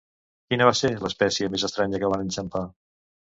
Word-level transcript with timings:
Quina 0.53 0.67
va 0.69 0.73
ser 0.79 0.89
l'espècie 1.03 1.51
més 1.55 1.67
estranya 1.69 2.01
que 2.05 2.11
van 2.15 2.23
enxampar? 2.25 2.65